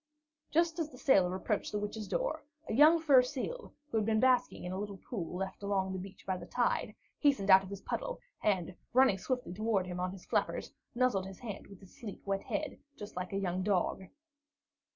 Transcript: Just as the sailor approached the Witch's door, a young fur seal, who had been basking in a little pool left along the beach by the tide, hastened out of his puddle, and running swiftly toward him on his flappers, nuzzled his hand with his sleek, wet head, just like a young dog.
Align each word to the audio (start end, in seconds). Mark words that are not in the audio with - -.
Just 0.49 0.79
as 0.79 0.89
the 0.89 0.97
sailor 0.97 1.35
approached 1.35 1.71
the 1.71 1.77
Witch's 1.77 2.07
door, 2.07 2.43
a 2.67 2.73
young 2.73 2.99
fur 2.99 3.21
seal, 3.21 3.71
who 3.91 3.97
had 3.97 4.05
been 4.07 4.19
basking 4.19 4.63
in 4.63 4.71
a 4.71 4.79
little 4.79 4.97
pool 4.97 5.35
left 5.35 5.61
along 5.61 5.93
the 5.93 5.99
beach 5.99 6.25
by 6.25 6.37
the 6.37 6.47
tide, 6.47 6.95
hastened 7.19 7.51
out 7.51 7.61
of 7.61 7.69
his 7.69 7.81
puddle, 7.83 8.19
and 8.41 8.73
running 8.93 9.19
swiftly 9.19 9.53
toward 9.53 9.85
him 9.85 9.99
on 9.99 10.11
his 10.11 10.25
flappers, 10.25 10.73
nuzzled 10.95 11.27
his 11.27 11.37
hand 11.37 11.67
with 11.67 11.81
his 11.81 11.95
sleek, 11.99 12.25
wet 12.25 12.41
head, 12.41 12.79
just 12.97 13.15
like 13.15 13.31
a 13.31 13.37
young 13.37 13.61
dog. 13.61 14.05